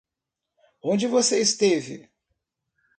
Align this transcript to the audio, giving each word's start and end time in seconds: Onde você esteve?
Onde 0.81 1.07
você 1.07 1.39
esteve? 1.41 2.09